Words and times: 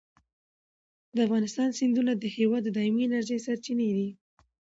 د 1.15 1.17
افغانستان 1.27 1.69
سیندونه 1.79 2.11
د 2.15 2.23
هېواد 2.37 2.61
د 2.65 2.69
دایمي 2.77 3.01
انرژۍ 3.05 3.39
سرچینې 3.47 3.89
دي. 3.97 4.09